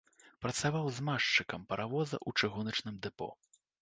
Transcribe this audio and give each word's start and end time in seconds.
Працаваў 0.43 0.87
змазчыкам 0.99 1.67
паравоза 1.73 2.17
ў 2.27 2.49
чыгуначным 2.49 2.95
дэпо. 3.05 3.29